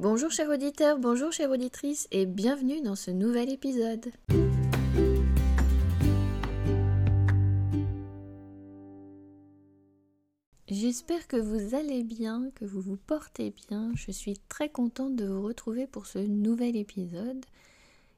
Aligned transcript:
Bonjour 0.00 0.30
chers 0.30 0.48
auditeurs, 0.48 0.96
bonjour 1.00 1.32
chères 1.32 1.50
auditrices 1.50 2.06
et 2.12 2.24
bienvenue 2.24 2.80
dans 2.82 2.94
ce 2.94 3.10
nouvel 3.10 3.50
épisode. 3.50 4.12
J'espère 10.68 11.26
que 11.26 11.36
vous 11.36 11.74
allez 11.74 12.04
bien, 12.04 12.48
que 12.54 12.64
vous 12.64 12.80
vous 12.80 12.96
portez 12.96 13.52
bien. 13.68 13.90
Je 13.96 14.12
suis 14.12 14.38
très 14.48 14.68
contente 14.68 15.16
de 15.16 15.26
vous 15.26 15.42
retrouver 15.42 15.88
pour 15.88 16.06
ce 16.06 16.20
nouvel 16.20 16.76
épisode. 16.76 17.44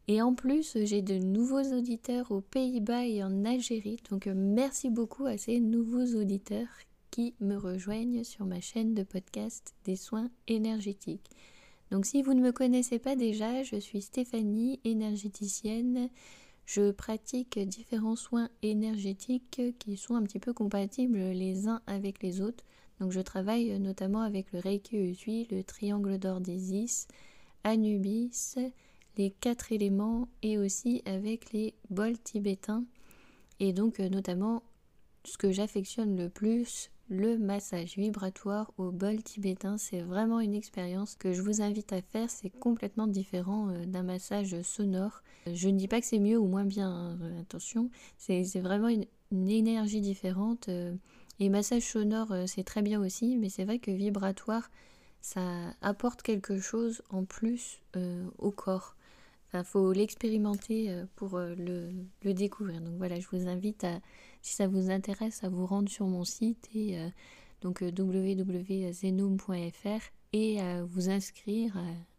Et 0.07 0.21
en 0.21 0.35
plus, 0.35 0.77
j'ai 0.85 1.01
de 1.01 1.15
nouveaux 1.15 1.63
auditeurs 1.63 2.31
aux 2.31 2.43
Pays-Bas 2.43 3.07
et 3.07 3.25
en 3.25 3.47
Algérie. 3.47 4.03
Donc 4.11 4.27
merci 4.27 4.91
beaucoup 4.91 5.25
à 5.25 5.39
ces 5.39 5.61
nouveaux 5.61 6.15
auditeurs 6.21 6.69
qui 7.11 7.33
me 7.41 7.57
rejoignent 7.57 8.23
sur 8.23 8.45
ma 8.45 8.61
chaîne 8.61 8.93
de 8.93 9.03
podcast 9.03 9.73
des 9.87 9.97
soins 9.97 10.29
énergétiques. 10.47 11.31
Donc 11.91 12.07
si 12.07 12.23
vous 12.23 12.35
ne 12.35 12.41
me 12.41 12.53
connaissez 12.53 12.99
pas 12.99 13.17
déjà, 13.17 13.63
je 13.63 13.77
suis 13.77 14.01
Stéphanie, 14.01 14.81
énergéticienne. 14.85 16.09
Je 16.67 16.93
pratique 16.93 17.59
différents 17.59 18.15
soins 18.15 18.49
énergétiques 18.63 19.61
qui 19.79 19.97
sont 19.97 20.15
un 20.15 20.23
petit 20.23 20.39
peu 20.39 20.53
compatibles 20.53 21.19
les 21.19 21.67
uns 21.67 21.83
avec 21.87 22.23
les 22.23 22.41
autres. 22.41 22.65
Donc 23.01 23.11
je 23.11 23.21
travaille 23.21 23.77
notamment 23.81 24.21
avec 24.21 24.53
le 24.53 24.61
Reiki 24.61 24.97
Usui, 24.97 25.49
le 25.51 25.65
triangle 25.65 26.19
d'or 26.19 26.41
d'Isis, 26.41 27.09
Anubis, 27.65 28.57
les 29.17 29.31
quatre 29.31 29.73
éléments 29.73 30.29
et 30.43 30.59
aussi 30.59 31.03
avec 31.07 31.53
les 31.53 31.75
bols 31.89 32.19
tibétains. 32.19 32.85
Et 33.59 33.73
donc 33.73 33.99
notamment 33.99 34.63
ce 35.25 35.37
que 35.37 35.53
j'affectionne 35.53 36.17
le 36.17 36.29
plus, 36.29 36.91
le 37.11 37.37
massage 37.37 37.97
vibratoire 37.97 38.73
au 38.79 38.93
bol 38.93 39.23
tibétain. 39.23 39.77
C'est 39.77 40.01
vraiment 40.01 40.41
une 40.41 40.55
expérience 40.55 41.17
que 41.17 41.33
je 41.33 41.43
vous 41.43 41.61
invite 41.61 41.93
à 41.93 42.01
faire. 42.01 42.31
C'est 42.31 42.51
complètement 42.51 43.09
différent 43.09 43.69
euh, 43.69 43.85
d'un 43.85 44.05
massage 44.05 44.63
sonore. 44.63 45.23
Je 45.53 45.69
ne 45.69 45.77
dis 45.77 45.89
pas 45.89 46.01
que 46.01 46.07
c'est 46.07 46.21
mieux 46.21 46.39
ou 46.39 46.47
moins 46.47 46.65
bien, 46.65 46.89
hein, 46.89 47.19
euh, 47.23 47.41
attention. 47.41 47.91
C'est 48.17 48.45
vraiment 48.61 48.89
une, 48.89 49.07
énergie 49.33 50.01
différente. 50.01 50.69
Euh, 50.69 50.95
et 51.41 51.49
massage 51.49 51.83
sonore, 51.83 52.35
c'est 52.47 52.65
très 52.65 52.83
bien 52.83 53.01
aussi, 53.01 53.39
mais 53.39 53.49
c'est 53.49 53.65
vrai 53.65 53.79
que 53.79 53.91
vibratoire, 53.91 54.71
ça 55.23 55.41
apporte 55.81 56.21
quelque 56.21 56.59
chose 56.59 57.03
en 57.09 57.25
plus 57.25 57.81
au 58.39 58.51
corps. 58.51 58.95
Il 59.55 59.65
faut 59.65 59.93
l'expérimenter 59.95 60.95
pour 61.17 61.39
le, 61.39 61.93
découvrir. 62.25 62.83
Donc 62.83 62.99
voilà, 62.99 63.19
je 63.19 63.27
vous 63.33 63.49
invite 63.49 63.85
à, 63.85 64.01
si 64.43 64.55
ça 64.55 64.67
vous 64.67 64.91
intéresse, 64.91 65.45
à 65.45 65.49
vous 65.49 65.67
rendre 65.67 65.89
sur 65.89 66.07
mon 66.07 66.25
site 66.25 66.69
et 66.75 66.99
euh, 66.99 67.09
donc 67.61 67.83
euh, 67.83 67.91
www.zenome.fr 67.97 69.53
et 70.33 70.61
à 70.61 70.83
vous 70.85 71.11
inscrire, 71.11 71.77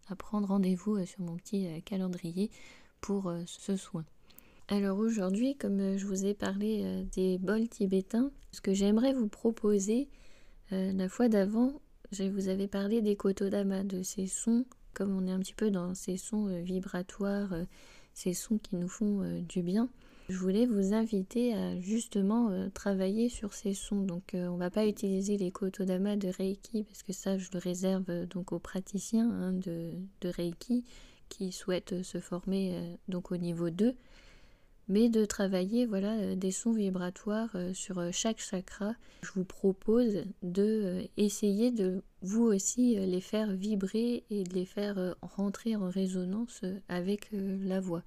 à, 0.09 0.15
prendre 0.15 0.49
rendez-vous 0.49 0.97
euh, 0.97 1.05
sur 1.05 1.21
mon 1.21 1.37
petit 1.37 1.81
calendrier 1.83 2.51
pour 2.99 3.33
ce 3.47 3.75
soin. 3.75 4.03
Alors 4.67 4.99
aujourd'hui, 4.99 5.55
comme 5.55 5.97
je 5.97 6.05
vous 6.05 6.25
ai 6.25 6.33
parlé 6.35 7.05
des 7.13 7.39
bols 7.39 7.67
tibétains, 7.67 8.31
ce 8.51 8.61
que 8.61 8.73
j'aimerais 8.73 9.13
vous 9.13 9.27
proposer, 9.27 10.07
la 10.69 11.09
fois 11.09 11.27
d'avant, 11.27 11.81
je 12.11 12.23
vous 12.25 12.47
avais 12.47 12.67
parlé 12.67 13.01
des 13.01 13.15
kotodama, 13.15 13.83
de 13.83 14.03
ces 14.03 14.27
sons, 14.27 14.65
comme 14.93 15.17
on 15.17 15.25
est 15.25 15.31
un 15.31 15.39
petit 15.39 15.55
peu 15.55 15.71
dans 15.71 15.95
ces 15.95 16.15
sons 16.15 16.45
vibratoires, 16.61 17.55
ces 18.13 18.33
sons 18.33 18.59
qui 18.59 18.75
nous 18.75 18.87
font 18.87 19.41
du 19.49 19.63
bien. 19.63 19.89
Je 20.31 20.37
voulais 20.37 20.65
vous 20.65 20.93
inviter 20.93 21.53
à 21.53 21.77
justement 21.81 22.51
euh, 22.51 22.69
travailler 22.69 23.27
sur 23.27 23.53
ces 23.53 23.73
sons. 23.73 23.99
Donc 24.03 24.33
euh, 24.33 24.47
on 24.47 24.55
va 24.55 24.69
pas 24.69 24.87
utiliser 24.87 25.37
les 25.37 25.51
kotodama 25.51 26.15
de 26.15 26.29
Reiki 26.29 26.85
parce 26.85 27.03
que 27.03 27.11
ça 27.11 27.37
je 27.37 27.49
le 27.51 27.59
réserve 27.59 28.05
euh, 28.07 28.25
donc 28.27 28.53
aux 28.53 28.59
praticiens 28.59 29.29
hein, 29.29 29.51
de, 29.51 29.91
Reiki 30.23 30.85
qui 31.27 31.51
souhaitent 31.51 32.01
se 32.03 32.21
former 32.21 32.97
donc 33.09 33.33
au 33.33 33.37
niveau 33.37 33.69
2 33.69 33.93
mais 34.87 35.09
de 35.09 35.25
travailler 35.25 35.85
voilà 35.85 36.35
des 36.35 36.51
sons 36.51 36.71
vibratoires 36.71 37.55
sur 37.73 38.01
chaque 38.13 38.39
chakra. 38.39 38.95
Je 39.23 39.31
vous 39.35 39.45
propose 39.45 40.23
de 40.43 41.07
essayer 41.17 41.71
de 41.71 42.03
vous 42.21 42.43
aussi 42.43 42.95
les 42.95 43.21
faire 43.21 43.51
vibrer 43.51 44.23
et 44.29 44.43
de 44.43 44.53
les 44.53 44.65
faire 44.65 45.15
rentrer 45.21 45.75
en 45.75 45.89
résonance 45.89 46.61
avec 46.89 47.29
la 47.31 47.81
voix. 47.81 48.03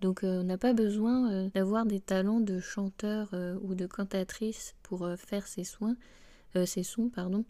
Donc 0.00 0.22
euh, 0.22 0.40
on 0.40 0.44
n'a 0.44 0.58
pas 0.58 0.72
besoin 0.72 1.30
euh, 1.30 1.48
d'avoir 1.54 1.84
des 1.84 2.00
talents 2.00 2.40
de 2.40 2.60
chanteur 2.60 3.28
euh, 3.32 3.58
ou 3.62 3.74
de 3.74 3.86
cantatrice 3.86 4.74
pour 4.82 5.08
faire 5.16 5.46
ces 5.46 5.64
soins, 5.64 5.96
ces 6.64 6.82
sons, 6.82 7.10
pardon. 7.10 7.44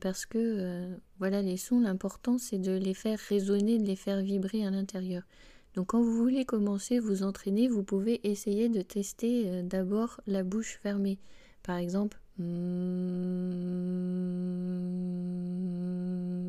parce 0.00 0.24
que 0.24 0.96
voilà 1.18 1.42
les 1.42 1.56
sons, 1.56 1.80
l'important 1.80 2.38
c'est 2.38 2.58
de 2.58 2.72
les 2.72 2.94
faire 2.94 3.18
résonner, 3.18 3.78
de 3.78 3.84
les 3.84 3.96
faire 3.96 4.20
vibrer 4.22 4.64
à 4.64 4.70
l'intérieur. 4.70 5.24
Donc 5.74 5.88
quand 5.88 6.00
vous 6.00 6.16
voulez 6.16 6.44
commencer, 6.44 7.00
vous 7.00 7.24
entraîner, 7.24 7.66
vous 7.66 7.82
pouvez 7.82 8.20
essayer 8.22 8.68
de 8.68 8.82
tester 8.82 9.62
d'abord 9.64 10.20
la 10.28 10.44
bouche 10.44 10.78
fermée. 10.80 11.18
Par 11.64 11.76
exemple, 11.76 12.18
vous 12.38 12.44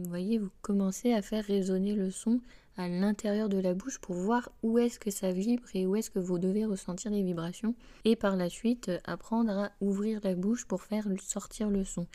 voyez, 0.09 0.39
vous 0.39 0.49
commencez 0.61 1.13
à 1.13 1.21
faire 1.21 1.43
résonner 1.43 1.93
le 1.93 2.09
son 2.09 2.39
à 2.77 2.87
l'intérieur 2.89 3.49
de 3.49 3.57
la 3.57 3.73
bouche 3.73 3.99
pour 3.99 4.15
voir 4.15 4.51
où 4.63 4.77
est-ce 4.79 4.99
que 4.99 5.11
ça 5.11 5.31
vibre 5.31 5.63
et 5.73 5.85
où 5.85 5.95
est-ce 5.95 6.09
que 6.09 6.19
vous 6.19 6.39
devez 6.39 6.65
ressentir 6.65 7.11
les 7.11 7.23
vibrations. 7.23 7.75
Et 8.03 8.15
par 8.15 8.35
la 8.35 8.49
suite, 8.49 8.89
euh, 8.89 8.99
apprendre 9.05 9.51
à 9.51 9.71
ouvrir 9.79 10.19
la 10.23 10.35
bouche 10.35 10.65
pour 10.65 10.81
faire 10.81 11.07
sortir 11.21 11.69
le 11.69 11.83
son. 11.83 12.07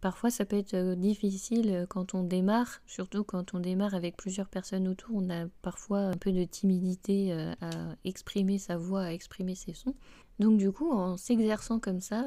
Parfois, 0.00 0.30
ça 0.30 0.44
peut 0.44 0.56
être 0.56 0.74
euh, 0.74 0.94
difficile 0.94 1.70
euh, 1.70 1.86
quand 1.86 2.14
on 2.14 2.22
démarre, 2.22 2.80
surtout 2.86 3.24
quand 3.24 3.54
on 3.54 3.60
démarre 3.60 3.94
avec 3.94 4.16
plusieurs 4.16 4.48
personnes 4.48 4.88
autour. 4.88 5.16
On 5.16 5.30
a 5.30 5.46
parfois 5.62 6.00
un 6.00 6.16
peu 6.16 6.32
de 6.32 6.44
timidité 6.44 7.32
à 7.60 7.70
exprimer 8.04 8.58
sa 8.58 8.76
voix, 8.76 9.02
à 9.02 9.12
exprimer 9.12 9.54
ses 9.54 9.74
sons. 9.74 9.94
Donc, 10.38 10.58
du 10.58 10.70
coup, 10.70 10.90
en 10.92 11.16
s'exerçant 11.16 11.78
comme 11.78 12.00
ça, 12.00 12.22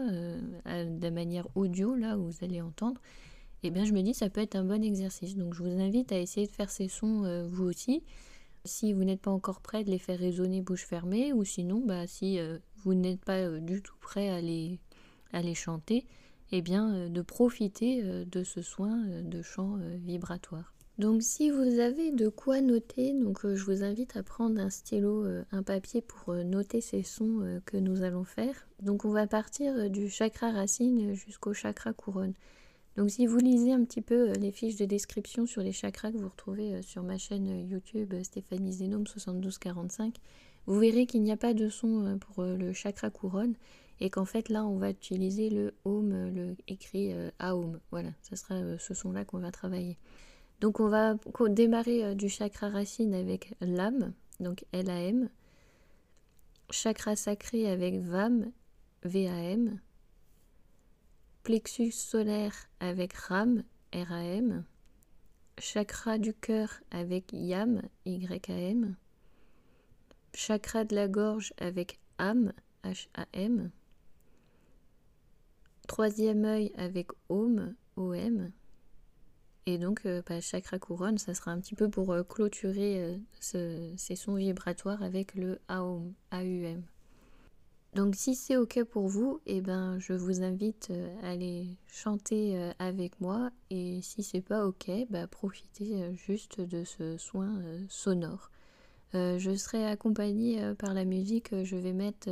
de 0.66 1.10
manière 1.10 1.48
audio, 1.56 1.96
là 1.96 2.18
où 2.18 2.32
vous 2.32 2.44
allez 2.44 2.62
entendre, 2.62 3.00
eh 3.64 3.72
bien 3.72 3.84
je 3.84 3.94
me 3.94 4.02
dis 4.02 4.14
ça 4.14 4.30
peut 4.30 4.42
être 4.42 4.56
un 4.56 4.64
bon 4.64 4.84
exercice. 4.84 5.36
Donc 5.36 5.54
je 5.54 5.64
vous 5.64 5.80
invite 5.82 6.12
à 6.12 6.20
essayer 6.20 6.48
de 6.48 6.52
faire 6.52 6.70
ces 6.70 6.88
sons 6.88 7.24
euh, 7.26 7.48
vous 7.48 7.66
aussi. 7.66 8.04
Si 8.66 8.94
vous 8.94 9.04
n'êtes 9.04 9.22
pas 9.22 9.32
encore 9.32 9.62
prêt 9.62 9.84
de 9.84 9.90
les 9.90 10.00
faire 10.00 10.20
résonner 10.20 10.62
bouche 10.62 10.86
fermée, 10.86 11.34
ou 11.34 11.44
sinon 11.44 11.82
bah, 11.86 12.08
si 12.08 12.40
euh, 12.40 12.58
vous 12.84 12.94
n'êtes 12.94 13.24
pas 13.24 13.38
euh, 13.38 13.60
du 13.60 13.82
tout 13.82 13.96
prêt 14.02 14.30
à 14.30 14.42
les, 14.42 14.80
à 15.34 15.42
les 15.42 15.56
chanter, 15.56 16.06
eh 16.52 16.62
bien 16.62 17.10
de 17.10 17.22
profiter 17.22 18.02
de 18.26 18.44
ce 18.44 18.64
soin 18.64 19.06
de 19.22 19.44
chant 19.44 19.78
vibratoire. 19.98 20.74
Donc 21.00 21.24
si 21.24 21.50
vous 21.50 21.80
avez 21.80 22.12
de 22.12 22.28
quoi 22.28 22.62
noter, 22.62 23.14
donc 23.14 23.40
je 23.44 23.64
vous 23.64 23.84
invite 23.84 24.16
à 24.18 24.22
prendre 24.24 24.60
un 24.60 24.70
stylo, 24.70 25.26
un 25.52 25.64
papier 25.64 26.02
pour 26.02 26.36
noter 26.36 26.82
ces 26.82 27.04
sons 27.04 27.62
que 27.66 27.78
nous 27.78 28.04
allons 28.04 28.26
faire. 28.26 28.68
Donc 28.82 29.06
on 29.06 29.12
va 29.12 29.26
partir 29.26 29.90
du 29.90 30.10
chakra 30.10 30.52
racine 30.52 31.14
jusqu'au 31.14 31.54
chakra 31.54 31.94
couronne. 31.94 32.34
Donc 33.00 33.12
si 33.12 33.26
vous 33.26 33.38
lisez 33.38 33.72
un 33.72 33.86
petit 33.86 34.02
peu 34.02 34.30
euh, 34.30 34.34
les 34.34 34.52
fiches 34.52 34.76
de 34.76 34.84
description 34.84 35.46
sur 35.46 35.62
les 35.62 35.72
chakras 35.72 36.12
que 36.12 36.18
vous 36.18 36.28
retrouvez 36.28 36.74
euh, 36.74 36.82
sur 36.82 37.02
ma 37.02 37.18
chaîne 37.18 37.48
euh, 37.48 37.62
YouTube 37.62 38.14
Stéphanie 38.24 38.74
Zenome 38.74 39.08
7245, 39.08 40.16
vous 40.66 40.78
verrez 40.78 41.06
qu'il 41.06 41.24
n'y 41.24 41.32
a 41.32 41.38
pas 41.38 41.54
de 41.54 41.70
son 41.70 42.20
pour 42.20 42.44
le 42.44 42.74
chakra 42.74 43.10
couronne 43.10 43.56
et 44.02 44.10
qu'en 44.10 44.26
fait 44.26 44.50
là 44.50 44.66
on 44.66 44.78
va 44.78 44.90
utiliser 44.90 45.50
le 45.50 45.74
Om, 45.86 46.12
le 46.36 46.58
écrit 46.68 47.16
Aum. 47.40 47.80
Voilà, 47.90 48.10
ce 48.22 48.36
sera 48.36 48.78
ce 48.78 48.94
son-là 48.94 49.24
qu'on 49.24 49.40
va 49.40 49.52
travailler. 49.52 49.98
Donc 50.60 50.80
on 50.80 50.88
va 50.88 51.16
démarrer 51.50 52.16
du 52.16 52.30
chakra 52.30 52.70
racine 52.70 53.14
avec 53.14 53.54
l'âme, 53.62 54.14
donc 54.40 54.66
L-A-M. 54.72 55.30
Chakra 56.70 57.16
sacré 57.16 57.70
avec 57.70 58.00
VAM, 58.00 58.52
V-A-M 59.04 59.80
plexus 61.50 61.92
solaire 61.92 62.54
avec 62.80 63.14
Ram, 63.14 63.64
R-A-M, 63.92 64.64
chakra 65.58 66.20
du 66.20 66.34
cœur 66.34 66.70
avec 66.92 67.34
Yam, 67.34 67.82
Y-A-M, 68.06 68.96
chakra 70.36 70.84
de 70.84 70.94
la 70.94 71.08
gorge 71.08 71.54
avec 71.58 72.00
Am, 72.20 72.54
H-A-M, 72.84 73.72
troisième 75.88 76.46
œil 76.46 76.72
avec 76.78 77.08
Om, 77.30 77.74
O-M, 77.96 78.52
et 79.66 79.78
donc 79.78 80.06
euh, 80.06 80.22
bah, 80.28 80.42
chakra 80.42 80.80
couronne, 80.80 81.18
ça 81.18 81.34
sera 81.34 81.52
un 81.52 81.60
petit 81.60 81.76
peu 81.76 81.90
pour 81.90 82.12
euh, 82.12 82.24
clôturer 82.24 83.18
euh, 83.54 83.94
ces 83.98 84.16
sons 84.16 84.36
vibratoires 84.36 85.04
avec 85.04 85.36
le 85.36 85.60
Aum. 85.70 86.14
Donc 87.96 88.16
si 88.16 88.36
c'est 88.36 88.56
ok 88.56 88.84
pour 88.84 89.08
vous, 89.08 89.42
eh 89.48 89.62
ben 89.62 89.98
je 90.00 90.14
vous 90.14 90.44
invite 90.44 90.92
à 91.24 91.30
aller 91.30 91.66
chanter 91.88 92.72
avec 92.78 93.20
moi 93.20 93.50
et 93.72 94.00
si 94.04 94.22
c'est 94.22 94.42
pas 94.42 94.68
ok, 94.68 94.92
bah 95.10 95.26
profitez 95.26 96.16
juste 96.16 96.62
de 96.62 96.84
ce 96.84 97.18
soin 97.18 97.60
sonore. 97.88 98.52
je 99.14 99.56
serai 99.58 99.88
accompagnée 99.88 100.76
par 100.78 100.94
la 100.94 101.04
musique, 101.04 101.50
je 101.64 101.76
vais 101.78 101.94
mettre 101.94 102.30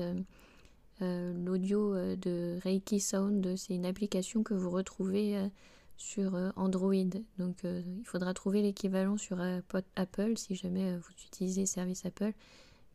l'audio 1.01 1.95
de 2.15 2.59
Reiki 2.61 2.99
Sound, 2.99 3.55
c'est 3.57 3.73
une 3.73 3.87
application 3.87 4.43
que 4.43 4.53
vous 4.53 4.69
retrouvez 4.69 5.49
sur 5.97 6.35
Android. 6.55 6.93
Donc 7.37 7.63
il 7.63 8.05
faudra 8.05 8.33
trouver 8.33 8.61
l'équivalent 8.61 9.17
sur 9.17 9.41
Apple 9.95 10.37
si 10.37 10.55
jamais 10.55 10.95
vous 10.97 11.11
utilisez 11.25 11.65
service 11.65 12.05
Apple. 12.05 12.33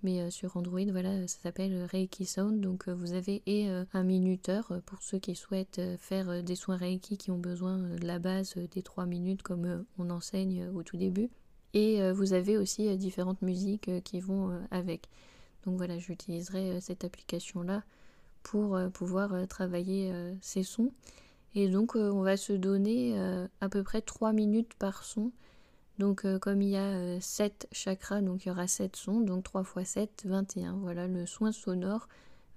Mais 0.05 0.33
sur 0.33 0.57
Android, 0.57 0.85
voilà, 0.91 1.29
ça 1.29 1.39
s'appelle 1.39 1.85
Reiki 1.85 2.25
Sound. 2.25 2.61
Donc 2.61 2.89
vous 2.89 3.13
avez 3.13 3.43
et 3.47 3.69
un 3.93 4.03
minuteur 4.03 4.73
pour 4.87 5.01
ceux 5.03 5.19
qui 5.19 5.37
souhaitent 5.37 5.81
faire 5.99 6.43
des 6.43 6.57
soins 6.57 6.77
Reiki 6.77 7.17
qui 7.17 7.31
ont 7.31 7.39
besoin 7.39 7.79
de 7.79 8.05
la 8.05 8.19
base 8.19 8.57
des 8.57 8.83
3 8.83 9.07
minutes 9.07 9.43
comme 9.43 9.85
on 9.99 10.11
enseigne 10.11 10.69
au 10.75 10.83
tout 10.83 10.97
début. 10.97 11.31
Et 11.75 12.11
vous 12.13 12.33
avez 12.33 12.59
aussi 12.59 12.97
différentes 12.97 13.43
musiques 13.43 14.03
qui 14.03 14.19
vont 14.19 14.61
avec. 14.73 15.09
Donc 15.65 15.77
voilà, 15.77 15.99
j'utiliserai 15.99 16.81
cette 16.81 17.05
application-là 17.05 17.85
pour 18.43 18.77
pouvoir 18.93 19.47
travailler 19.47 20.13
ces 20.41 20.65
sons. 20.65 20.93
Et 21.55 21.69
donc 21.69 21.95
on 21.97 22.23
va 22.23 22.37
se 22.37 22.53
donner 22.53 23.15
à 23.61 23.69
peu 23.69 23.83
près 23.83 24.01
3 24.01 24.33
minutes 24.33 24.75
par 24.75 25.05
son. 25.05 25.33
Donc 25.99 26.27
comme 26.41 26.63
il 26.63 26.71
y 26.71 26.77
a 26.77 27.21
7 27.21 27.69
chakras, 27.73 28.23
donc 28.23 28.45
il 28.45 28.49
y 28.49 28.51
aura 28.51 28.67
7 28.67 28.97
sons, 28.97 29.21
donc 29.21 29.45
3 29.45 29.63
x 29.63 29.91
7, 29.91 30.23
21. 30.25 30.79
Voilà, 30.79 31.07
le 31.07 31.27
soin 31.27 31.53
sonore 31.53 32.09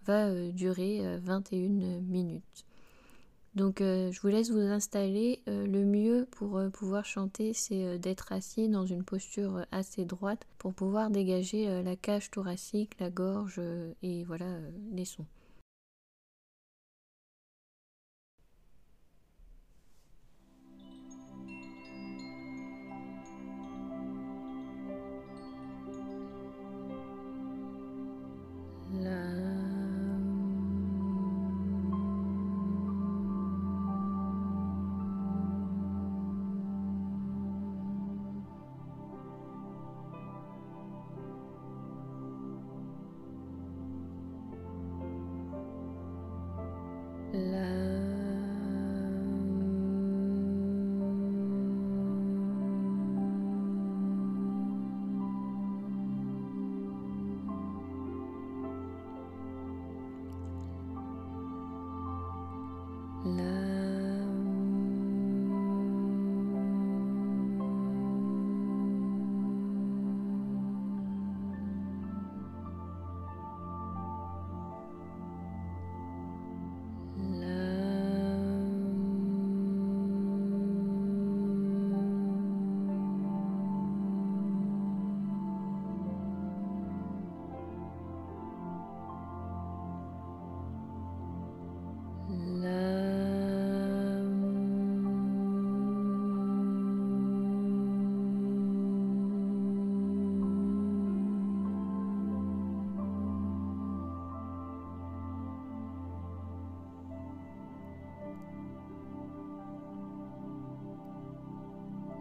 va 0.05 0.33
durer 0.51 1.19
21 1.19 1.99
minutes. 2.01 2.65
Donc 3.55 3.79
je 3.79 4.21
vous 4.21 4.27
laisse 4.29 4.49
vous 4.49 4.59
installer. 4.59 5.41
le 5.47 5.83
mieux 5.83 6.27
pour 6.31 6.59
pouvoir 6.71 7.05
chanter, 7.05 7.53
c'est 7.53 7.99
d'être 7.99 8.31
assis 8.31 8.69
dans 8.69 8.85
une 8.85 9.03
posture 9.03 9.65
assez 9.71 10.05
droite 10.05 10.45
pour 10.57 10.73
pouvoir 10.73 11.09
dégager 11.09 11.83
la 11.83 11.95
cage 11.97 12.31
thoracique, 12.31 12.97
la 12.99 13.09
gorge 13.09 13.61
et 14.03 14.23
voilà 14.23 14.47
les 14.93 15.05
sons. 15.05 15.25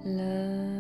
love. 0.05 0.74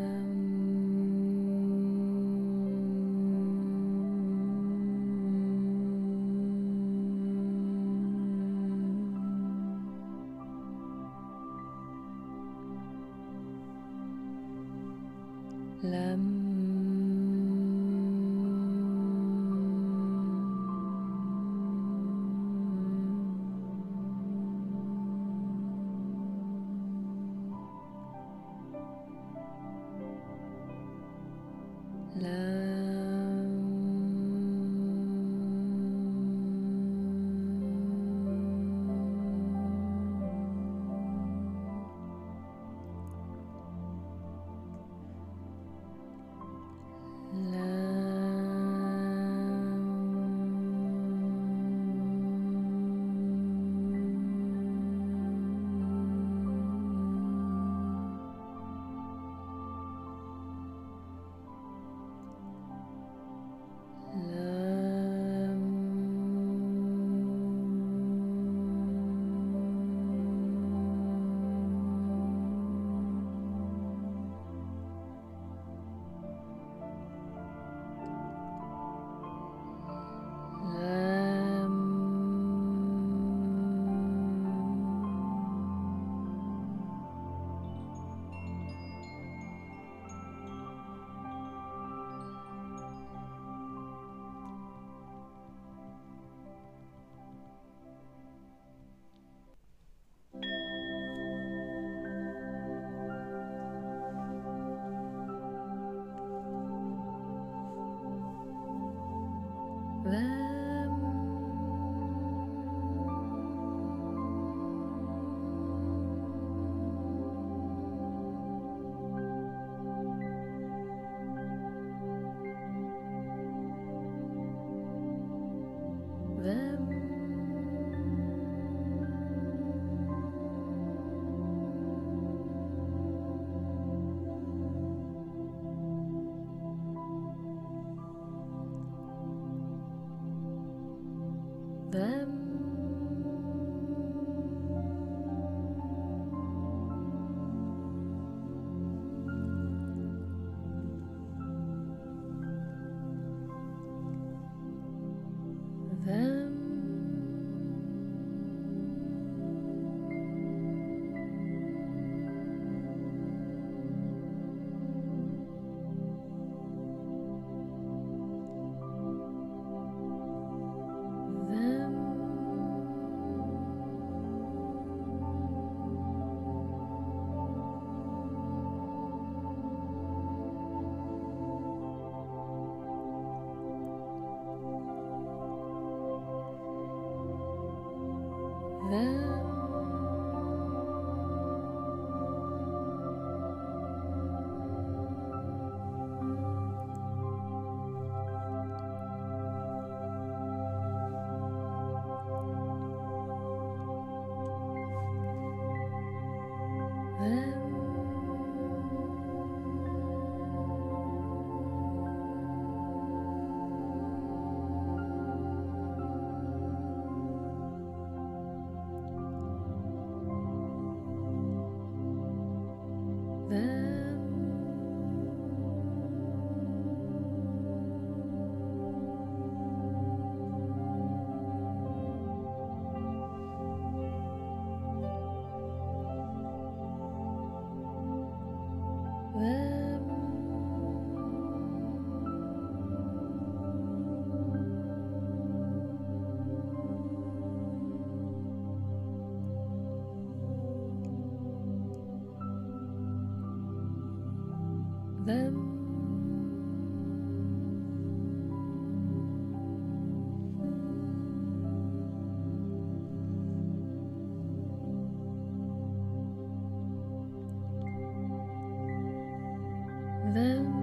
then 270.34 270.73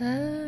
Uh. 0.00 0.40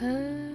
很 0.00 0.47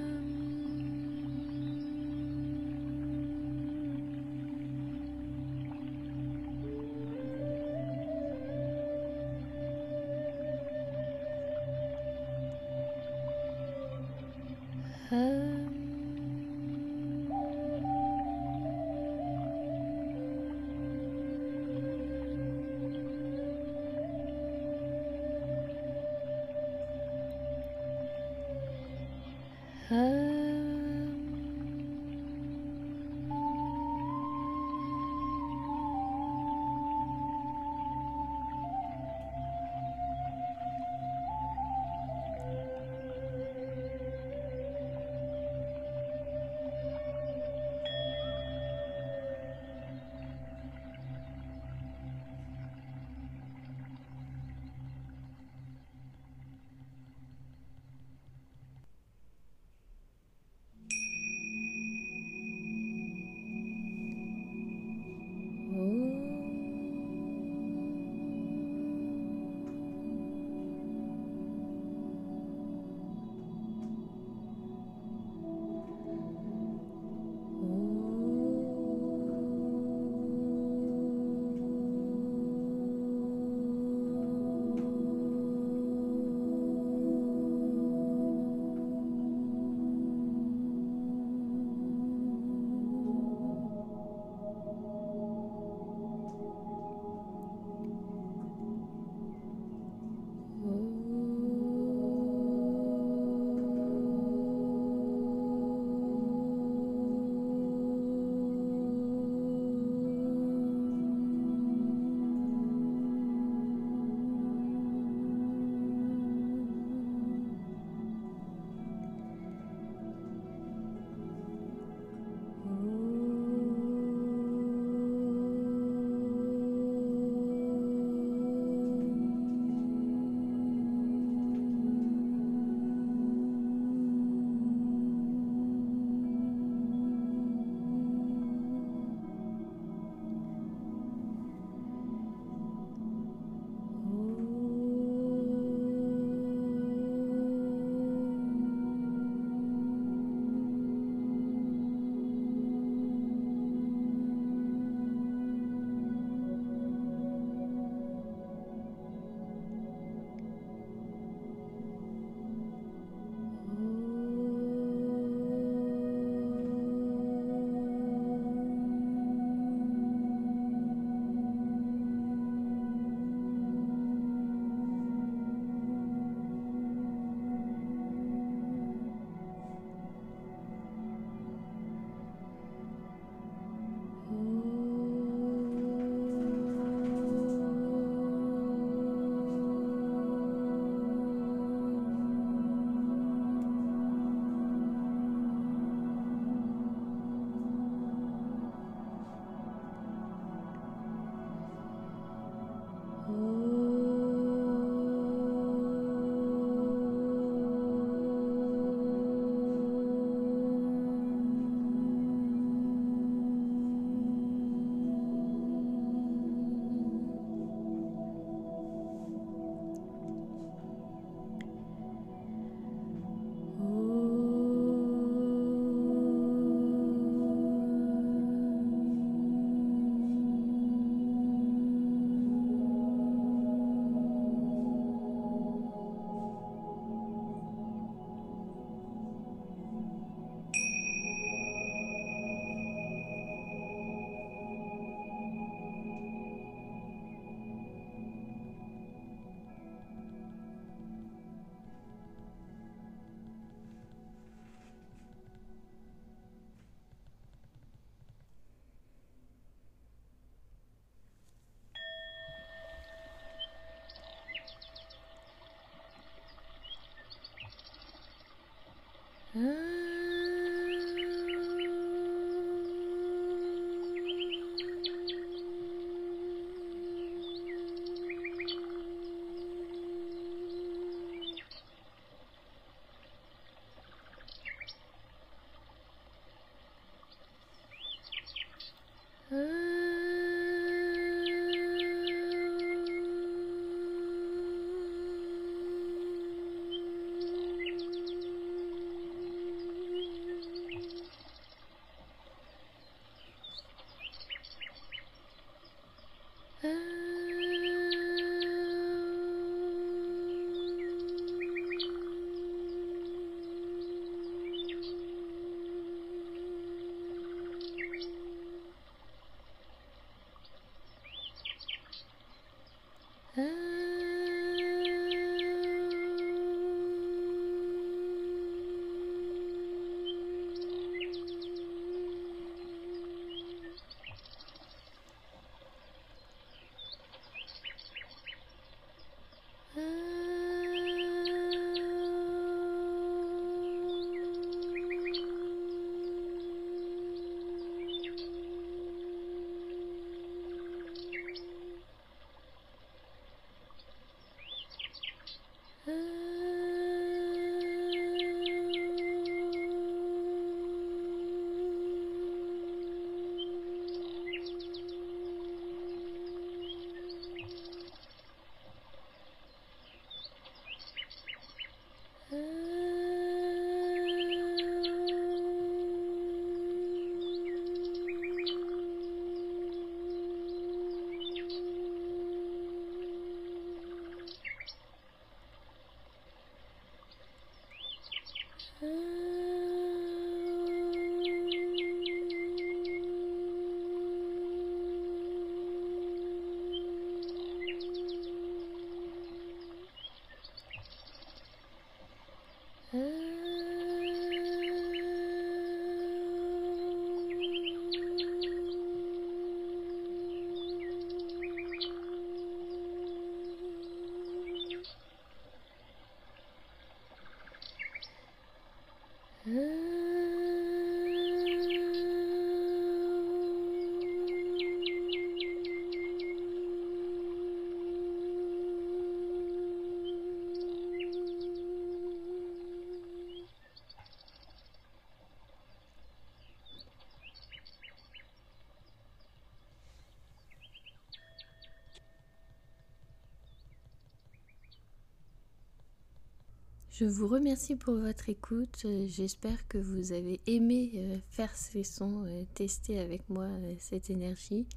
Je 447.13 447.26
vous 447.26 447.47
remercie 447.47 447.95
pour 447.95 448.15
votre 448.15 448.49
écoute. 448.49 449.04
Euh, 449.06 449.28
j'espère 449.30 449.88
que 449.88 449.99
vous 449.99 450.32
avez 450.32 450.60
aimé 450.65 451.12
euh, 451.13 451.38
faire 451.52 451.76
ces 451.76 452.04
sons, 452.04 452.43
euh, 452.47 452.63
tester 452.73 453.19
avec 453.19 453.47
moi 453.49 453.67
cette 453.99 454.32
énergie. 454.32 454.88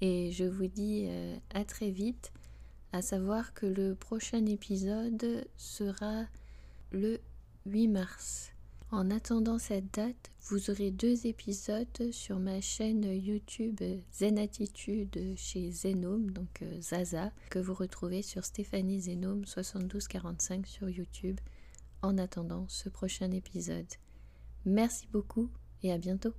Et 0.00 0.32
je 0.32 0.42
vous 0.42 0.66
dis 0.66 1.06
à 1.54 1.64
très 1.64 1.90
vite, 1.90 2.32
à 2.92 3.02
savoir 3.02 3.54
que 3.54 3.66
le 3.66 3.94
prochain 3.94 4.46
épisode 4.46 5.46
sera 5.56 6.24
le 6.90 7.20
8 7.66 7.86
mars. 7.86 8.50
En 8.90 9.10
attendant 9.10 9.58
cette 9.58 9.94
date, 9.94 10.32
vous 10.48 10.70
aurez 10.70 10.90
deux 10.90 11.26
épisodes 11.26 12.10
sur 12.10 12.40
ma 12.40 12.60
chaîne 12.60 13.04
YouTube 13.04 13.80
Zen 14.12 14.38
Attitude 14.38 15.34
chez 15.36 15.70
Zenome, 15.70 16.30
donc 16.30 16.64
Zaza, 16.80 17.30
que 17.50 17.58
vous 17.58 17.74
retrouvez 17.74 18.22
sur 18.22 18.44
Stéphanie 18.44 19.02
Zenome 19.02 19.44
7245 19.44 20.66
sur 20.66 20.88
YouTube 20.88 21.38
en 22.02 22.18
attendant 22.18 22.66
ce 22.68 22.88
prochain 22.88 23.30
épisode. 23.30 23.86
Merci 24.64 25.08
beaucoup 25.12 25.50
et 25.82 25.92
à 25.92 25.98
bientôt. 25.98 26.34